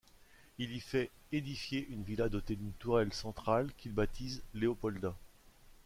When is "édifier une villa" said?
1.31-2.27